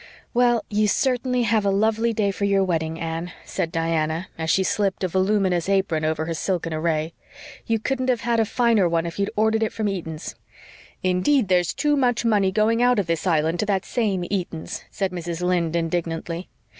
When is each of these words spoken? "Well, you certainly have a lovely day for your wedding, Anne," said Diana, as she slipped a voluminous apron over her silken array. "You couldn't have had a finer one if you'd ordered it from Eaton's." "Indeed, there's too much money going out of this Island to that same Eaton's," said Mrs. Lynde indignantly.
"Well, 0.33 0.65
you 0.67 0.87
certainly 0.87 1.43
have 1.43 1.63
a 1.63 1.69
lovely 1.69 2.11
day 2.11 2.31
for 2.31 2.45
your 2.45 2.63
wedding, 2.63 2.99
Anne," 2.99 3.33
said 3.45 3.71
Diana, 3.71 4.29
as 4.35 4.49
she 4.49 4.63
slipped 4.63 5.03
a 5.03 5.07
voluminous 5.07 5.69
apron 5.69 6.03
over 6.03 6.25
her 6.25 6.33
silken 6.33 6.73
array. 6.73 7.13
"You 7.67 7.77
couldn't 7.77 8.09
have 8.09 8.21
had 8.21 8.39
a 8.39 8.45
finer 8.45 8.89
one 8.89 9.05
if 9.05 9.19
you'd 9.19 9.29
ordered 9.35 9.61
it 9.61 9.71
from 9.71 9.87
Eaton's." 9.87 10.33
"Indeed, 11.03 11.49
there's 11.49 11.71
too 11.71 11.95
much 11.95 12.25
money 12.25 12.51
going 12.51 12.81
out 12.81 12.97
of 12.97 13.05
this 13.05 13.27
Island 13.27 13.59
to 13.59 13.65
that 13.67 13.85
same 13.85 14.25
Eaton's," 14.31 14.83
said 14.89 15.11
Mrs. 15.11 15.43
Lynde 15.43 15.75
indignantly. 15.75 16.49